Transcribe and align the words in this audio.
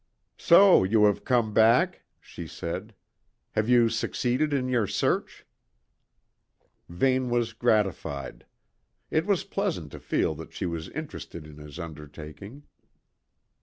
"So 0.39 0.83
you 0.83 1.03
have 1.05 1.23
come 1.23 1.53
back?" 1.53 2.01
she 2.19 2.47
said. 2.47 2.95
"Have 3.51 3.69
you 3.69 3.87
succeeded 3.87 4.51
in 4.51 4.67
your 4.67 4.87
search?" 4.87 5.45
Vane 6.89 7.29
was 7.29 7.53
gratified. 7.53 8.47
It 9.11 9.27
was 9.27 9.43
pleasant 9.43 9.91
to 9.91 9.99
feel 9.99 10.33
that 10.33 10.53
she 10.53 10.65
was 10.65 10.89
interested 10.89 11.45
in 11.45 11.57
his 11.59 11.77
undertaking. 11.77 12.63